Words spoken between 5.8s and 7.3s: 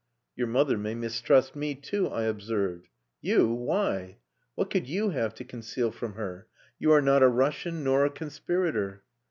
from her? You are not a